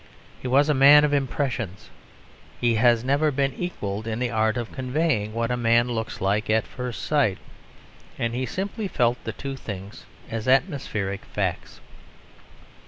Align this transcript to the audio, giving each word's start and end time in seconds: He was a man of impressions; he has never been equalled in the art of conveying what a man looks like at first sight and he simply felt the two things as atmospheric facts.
He 0.41 0.47
was 0.47 0.67
a 0.67 0.73
man 0.73 1.03
of 1.05 1.13
impressions; 1.13 1.91
he 2.59 2.73
has 2.73 3.03
never 3.03 3.29
been 3.29 3.53
equalled 3.53 4.07
in 4.07 4.17
the 4.17 4.31
art 4.31 4.57
of 4.57 4.71
conveying 4.71 5.31
what 5.31 5.51
a 5.51 5.55
man 5.55 5.89
looks 5.89 6.19
like 6.19 6.49
at 6.49 6.65
first 6.65 7.03
sight 7.03 7.37
and 8.17 8.33
he 8.33 8.47
simply 8.47 8.87
felt 8.87 9.23
the 9.25 9.31
two 9.31 9.55
things 9.55 10.07
as 10.27 10.47
atmospheric 10.47 11.23
facts. 11.25 11.81